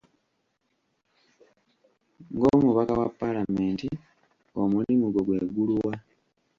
[2.33, 3.89] Ng'omubaka wa palamenti,
[4.61, 5.93] omulimu gwo gwe guli wa?